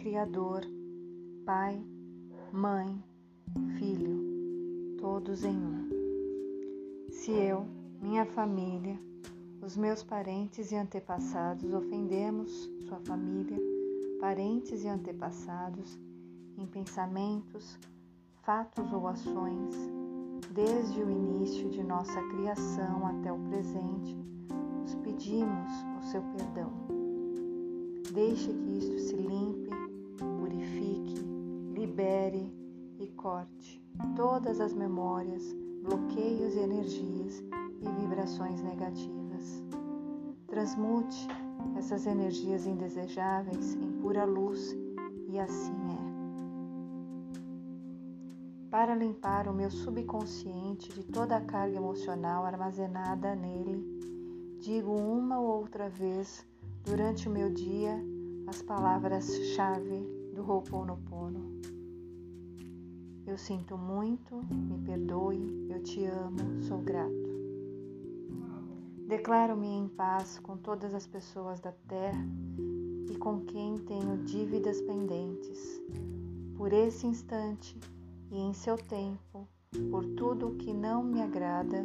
[0.00, 0.62] Criador,
[1.46, 1.78] Pai,
[2.52, 3.02] Mãe,
[3.78, 5.88] Filho, todos em um.
[7.10, 7.66] Se eu,
[8.00, 8.98] minha família,
[9.62, 12.50] os meus parentes e antepassados ofendemos
[12.86, 13.58] sua família,
[14.20, 15.98] parentes e antepassados
[16.58, 17.78] em pensamentos,
[18.42, 19.74] fatos ou ações,
[20.50, 24.16] desde o início de nossa criação até o presente,
[24.84, 26.99] os pedimos o seu perdão.
[28.12, 29.70] Deixe que isto se limpe,
[30.18, 31.14] purifique,
[31.72, 32.52] libere
[32.98, 33.80] e corte
[34.16, 37.42] todas as memórias, bloqueios e energias
[37.80, 39.62] e vibrações negativas.
[40.48, 41.28] Transmute
[41.76, 44.76] essas energias indesejáveis em pura luz
[45.28, 46.10] e assim é.
[48.70, 53.84] Para limpar o meu subconsciente de toda a carga emocional armazenada nele,
[54.58, 56.44] digo uma ou outra vez
[56.84, 57.96] durante o meu dia
[58.46, 61.60] as palavras-chave do Ho'oponopono.
[63.26, 67.30] Eu sinto muito, me perdoe, eu te amo, sou grato.
[69.06, 72.26] Declaro-me em paz com todas as pessoas da terra
[73.08, 75.80] e com quem tenho dívidas pendentes.
[76.56, 77.78] Por esse instante
[78.30, 79.48] e em seu tempo,
[79.90, 81.84] por tudo o que não me agrada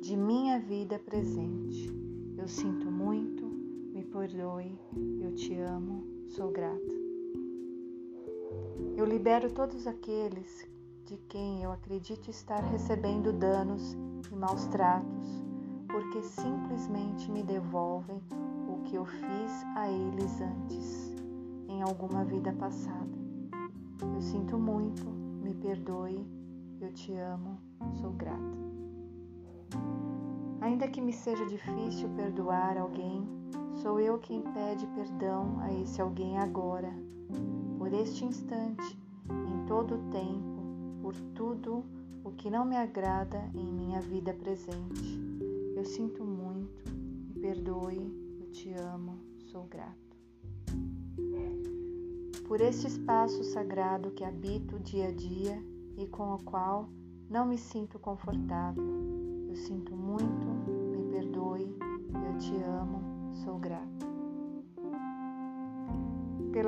[0.00, 1.90] de minha vida presente.
[2.36, 3.41] Eu sinto muito,
[4.12, 4.78] perdoe,
[5.20, 6.92] eu te amo, sou grata.
[8.94, 10.68] Eu libero todos aqueles
[11.06, 13.96] de quem eu acredito estar recebendo danos
[14.30, 15.42] e maus tratos
[15.88, 18.22] porque simplesmente me devolvem
[18.68, 21.14] o que eu fiz a eles antes,
[21.68, 23.18] em alguma vida passada.
[24.14, 26.26] Eu sinto muito, me perdoe,
[26.80, 27.58] eu te amo,
[28.00, 28.62] sou grata.
[30.60, 33.26] Ainda que me seja difícil perdoar alguém,
[33.80, 36.92] sou eu quem pede perdão a esse alguém agora,
[37.78, 38.98] por este instante,
[39.30, 40.62] em todo o tempo,
[41.00, 41.84] por tudo
[42.24, 45.20] o que não me agrada em minha vida presente.
[45.74, 49.96] Eu sinto muito, me perdoe, eu te amo, sou grato.
[52.46, 55.62] Por este espaço sagrado que habito dia a dia
[55.96, 56.88] e com o qual
[57.30, 59.11] não me sinto confortável,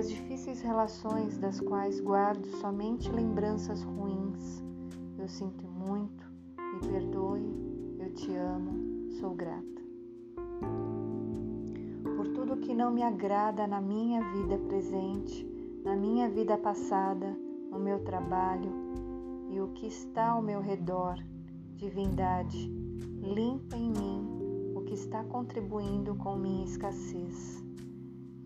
[0.00, 4.64] Pelas difíceis relações das quais guardo somente lembranças ruins,
[5.18, 6.24] eu sinto muito,
[6.56, 7.44] me perdoe,
[7.98, 9.82] eu te amo, sou grata.
[12.16, 15.46] Por tudo que não me agrada na minha vida presente,
[15.84, 17.36] na minha vida passada,
[17.70, 18.72] no meu trabalho
[19.50, 21.22] e o que está ao meu redor,
[21.76, 22.72] divindade,
[23.20, 27.69] limpa em mim o que está contribuindo com minha escassez.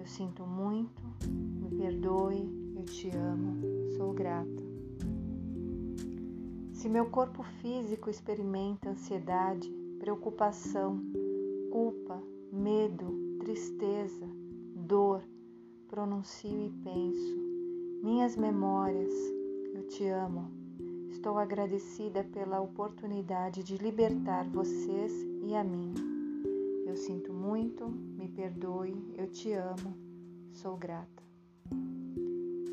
[0.05, 3.57] Eu sinto muito, me perdoe, eu te amo,
[3.97, 4.63] sou grata.
[6.75, 11.01] Se meu corpo físico experimenta ansiedade, preocupação,
[11.73, 12.23] culpa,
[12.53, 14.29] medo, tristeza,
[14.77, 15.23] dor,
[15.89, 17.39] pronuncio e penso.
[18.03, 19.15] Minhas memórias,
[19.75, 20.51] eu te amo.
[21.09, 25.95] Estou agradecida pela oportunidade de libertar vocês e a mim.
[26.87, 27.91] Eu sinto muito,
[28.35, 29.95] perdoe, eu te amo,
[30.53, 31.23] sou grata.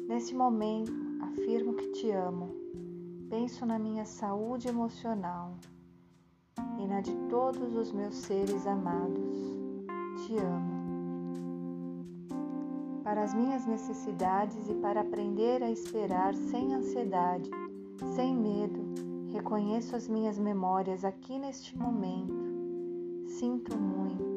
[0.07, 0.91] Nesse momento,
[1.21, 2.49] afirmo que te amo.
[3.29, 5.55] Penso na minha saúde emocional,
[6.79, 9.39] e na de todos os meus seres amados.
[10.25, 10.81] Te amo.
[13.03, 17.49] Para as minhas necessidades e para aprender a esperar sem ansiedade,
[18.15, 18.81] sem medo,
[19.31, 22.33] reconheço as minhas memórias aqui neste momento.
[23.27, 24.30] Sinto muito,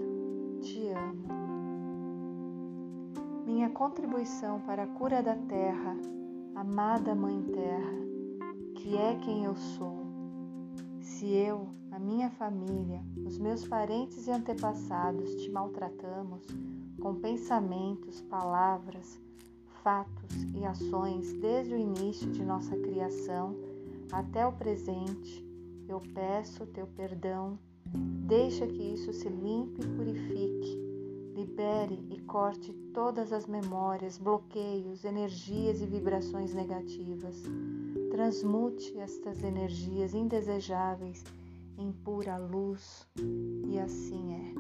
[0.65, 1.29] te amo.
[3.45, 5.95] Minha contribuição para a cura da terra,
[6.55, 7.93] amada Mãe Terra,
[8.75, 10.07] que é quem eu sou.
[11.03, 16.47] Se eu, a minha família, os meus parentes e antepassados te maltratamos
[16.99, 19.21] com pensamentos, palavras,
[19.83, 23.55] fatos e ações desde o início de nossa criação
[24.11, 25.47] até o presente,
[25.87, 27.59] eu peço teu perdão.
[28.27, 30.83] Deixa que isso se limpe e purifique.
[31.37, 37.43] Libere e corte todas as memórias, bloqueios, energias e vibrações negativas.
[38.11, 41.23] Transmute estas energias indesejáveis
[41.77, 43.07] em pura luz,
[43.67, 44.55] e assim é.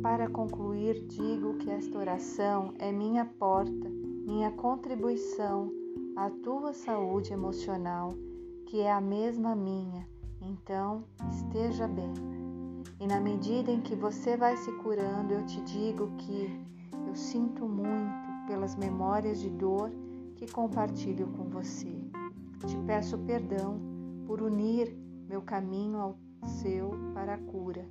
[0.00, 5.70] Para concluir, digo que esta oração é minha porta, minha contribuição
[6.16, 8.14] à tua saúde emocional,
[8.64, 10.13] que é a mesma minha.
[10.44, 12.12] Então, esteja bem.
[13.00, 16.64] E na medida em que você vai se curando, eu te digo que
[17.08, 19.90] eu sinto muito, pelas memórias de dor
[20.36, 21.88] que compartilho com você.
[22.66, 23.80] Te peço perdão
[24.26, 24.94] por unir
[25.28, 27.86] meu caminho ao seu para a cura.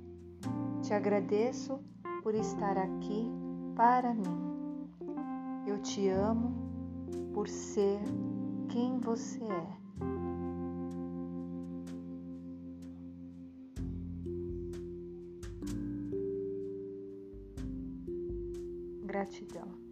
[0.82, 1.80] Te agradeço
[2.22, 3.28] por estar aqui
[3.74, 4.88] para mim.
[5.66, 6.54] Eu te amo
[7.32, 8.00] por ser
[8.68, 10.33] quem você é.
[19.14, 19.83] Gratidão.